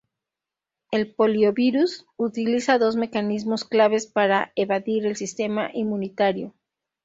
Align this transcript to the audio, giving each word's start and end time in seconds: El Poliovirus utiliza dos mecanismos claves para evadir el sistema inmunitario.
El 0.89 1.13
Poliovirus 1.13 2.07
utiliza 2.17 2.79
dos 2.79 2.95
mecanismos 2.95 3.65
claves 3.65 4.07
para 4.07 4.51
evadir 4.55 5.05
el 5.05 5.15
sistema 5.15 5.69
inmunitario. 5.75 6.55